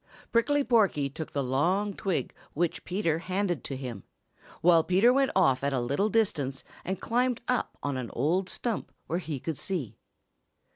Prickly 0.31 0.63
Porky 0.63 1.11
took 1.11 1.31
the 1.31 1.43
long 1.43 1.93
twig 1.93 2.33
which 2.55 2.85
Peter 2.85 3.19
handed 3.19 3.63
to 3.65 3.77
him, 3.77 4.01
while 4.61 4.83
Peter 4.83 5.13
went 5.13 5.29
off 5.35 5.63
at 5.63 5.73
a 5.73 5.79
little 5.79 6.09
distance 6.09 6.63
and 6.83 6.99
climbed 6.99 7.39
up 7.47 7.77
on 7.83 7.97
an 7.97 8.09
old 8.13 8.49
stump 8.49 8.91
where 9.05 9.19
he 9.19 9.39
could 9.39 9.59
see. 9.59 9.99